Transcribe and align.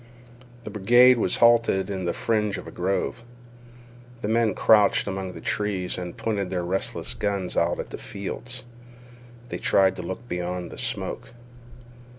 The 0.63 0.71
brigade 0.71 1.19
was 1.19 1.35
halted 1.35 1.87
in 1.91 2.05
the 2.05 2.11
fringe 2.13 2.57
of 2.57 2.65
a 2.65 2.71
grove. 2.71 3.21
The 4.21 4.27
men 4.27 4.55
crouched 4.55 5.05
among 5.05 5.33
the 5.33 5.41
trees 5.41 5.95
and 5.95 6.17
pointed 6.17 6.49
their 6.49 6.63
restless 6.65 7.13
guns 7.13 7.55
out 7.55 7.79
at 7.79 7.91
the 7.91 7.99
fields. 7.99 8.63
They 9.49 9.59
tried 9.59 9.95
to 9.97 10.01
look 10.01 10.27
beyond 10.27 10.71
the 10.71 10.79
smoke. 10.79 11.33